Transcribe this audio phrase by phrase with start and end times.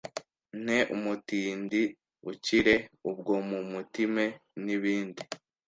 [0.63, 1.81] nte mutindi
[2.31, 2.75] ukire
[3.09, 4.25] ubwo mu mutime,
[4.63, 5.21] n’ibindi